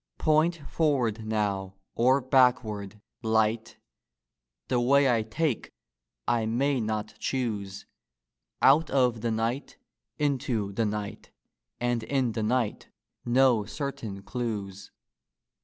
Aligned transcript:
Point 0.17 0.55
forward 0.67 1.27
now 1.27 1.75
or 1.93 2.21
backward, 2.21 2.99
Light! 3.21 3.77
The 4.67 4.79
way 4.79 5.07
I 5.07 5.21
take 5.21 5.69
I 6.27 6.47
may 6.47 6.79
not 6.79 7.13
choose: 7.19 7.85
Out 8.63 8.89
of 8.89 9.21
the 9.21 9.29
night 9.29 9.77
into 10.17 10.71
the 10.71 10.87
night, 10.87 11.29
And 11.79 12.01
in 12.01 12.31
the 12.31 12.41
night 12.41 12.89
no 13.25 13.63
certain 13.65 14.23
clews. 14.23 14.89